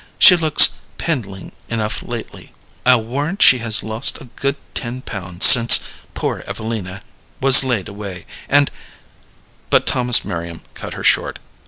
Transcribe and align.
She 0.17 0.35
looks 0.35 0.77
pindling 0.97 1.51
enough 1.69 2.01
lately. 2.01 2.55
I'll 2.87 3.03
warrant 3.03 3.43
she 3.43 3.59
has 3.59 3.83
lost 3.83 4.19
a 4.19 4.29
good 4.35 4.55
ten 4.73 5.03
pound 5.03 5.43
since 5.43 5.79
poor 6.15 6.43
Evelina 6.47 7.03
was 7.39 7.63
laid 7.63 7.87
away, 7.87 8.25
and" 8.49 8.71
But 9.69 9.85
Thomas 9.85 10.25
Merriam 10.25 10.63
cut 10.73 10.95
her 10.95 11.03
short. 11.03 11.37